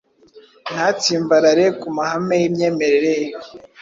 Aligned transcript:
ntatsimbarare 0.73 1.65
ku 1.79 1.87
mahame 1.97 2.35
y'imyemerere 2.41 3.11
ye. 3.21 3.29